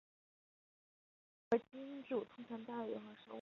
[1.51, 3.29] 真核基因组通常大于原核生物。